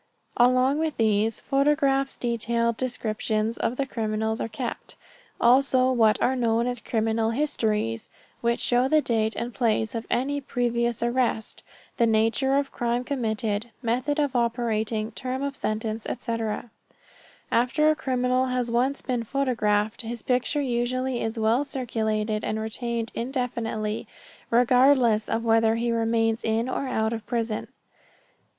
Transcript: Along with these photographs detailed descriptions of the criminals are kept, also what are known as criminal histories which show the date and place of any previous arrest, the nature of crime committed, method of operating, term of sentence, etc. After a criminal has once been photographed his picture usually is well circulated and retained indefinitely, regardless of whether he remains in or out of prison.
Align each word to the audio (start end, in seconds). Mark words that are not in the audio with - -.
Along 0.35 0.79
with 0.79 0.97
these 0.97 1.39
photographs 1.39 2.17
detailed 2.17 2.75
descriptions 2.75 3.57
of 3.57 3.75
the 3.77 3.85
criminals 3.85 4.41
are 4.41 4.47
kept, 4.47 4.95
also 5.39 5.91
what 5.91 6.19
are 6.19 6.35
known 6.35 6.65
as 6.65 6.79
criminal 6.79 7.29
histories 7.29 8.09
which 8.41 8.59
show 8.61 8.87
the 8.87 9.03
date 9.03 9.35
and 9.35 9.53
place 9.53 9.93
of 9.93 10.07
any 10.09 10.41
previous 10.41 11.03
arrest, 11.03 11.61
the 11.97 12.07
nature 12.07 12.57
of 12.57 12.71
crime 12.71 13.03
committed, 13.03 13.69
method 13.83 14.17
of 14.17 14.35
operating, 14.35 15.11
term 15.11 15.43
of 15.43 15.55
sentence, 15.55 16.07
etc. 16.07 16.71
After 17.51 17.87
a 17.91 17.95
criminal 17.95 18.47
has 18.47 18.71
once 18.71 19.03
been 19.03 19.23
photographed 19.23 20.01
his 20.01 20.23
picture 20.23 20.61
usually 20.61 21.21
is 21.21 21.37
well 21.37 21.63
circulated 21.63 22.43
and 22.43 22.59
retained 22.59 23.11
indefinitely, 23.13 24.07
regardless 24.49 25.29
of 25.29 25.45
whether 25.45 25.75
he 25.75 25.91
remains 25.91 26.43
in 26.43 26.67
or 26.67 26.87
out 26.87 27.13
of 27.13 27.23
prison. 27.27 27.67